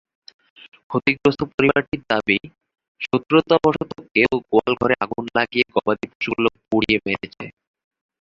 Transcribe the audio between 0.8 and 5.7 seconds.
ক্ষতিগ্রস্ত পরিবারটির দাবি, শত্রুতাবশত কেউ গোয়ালঘরে আগুন লাগিয়ে